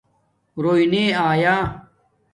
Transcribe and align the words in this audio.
رݸئ 0.63 0.83
نے 0.91 1.03
آیا 1.29 1.55